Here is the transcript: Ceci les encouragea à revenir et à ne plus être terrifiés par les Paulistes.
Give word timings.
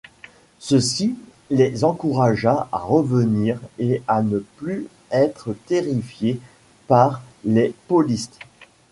Ceci 0.57 1.15
les 1.51 1.83
encouragea 1.83 2.67
à 2.71 2.79
revenir 2.79 3.59
et 3.77 4.01
à 4.07 4.23
ne 4.23 4.39
plus 4.57 4.87
être 5.11 5.53
terrifiés 5.67 6.39
par 6.87 7.21
les 7.45 7.75
Paulistes. 7.87 8.39